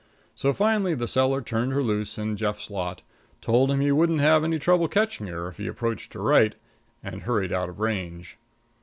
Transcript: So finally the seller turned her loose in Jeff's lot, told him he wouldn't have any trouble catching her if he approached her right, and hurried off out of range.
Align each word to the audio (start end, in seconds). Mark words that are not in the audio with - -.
So 0.33 0.51
finally 0.51 0.95
the 0.95 1.07
seller 1.07 1.43
turned 1.43 1.73
her 1.73 1.83
loose 1.83 2.17
in 2.17 2.35
Jeff's 2.35 2.71
lot, 2.71 3.03
told 3.39 3.69
him 3.69 3.81
he 3.81 3.91
wouldn't 3.91 4.19
have 4.19 4.43
any 4.43 4.57
trouble 4.57 4.87
catching 4.87 5.27
her 5.27 5.47
if 5.47 5.57
he 5.57 5.67
approached 5.67 6.15
her 6.15 6.21
right, 6.23 6.55
and 7.03 7.21
hurried 7.21 7.53
off 7.53 7.65
out 7.65 7.69
of 7.69 7.79
range. 7.79 8.39